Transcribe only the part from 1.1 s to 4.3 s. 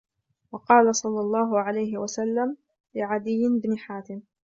اللَّهُ عَلَيْهِ وَسَلَّمَ لِعَدِيِّ بْنِ حَاتِمٍ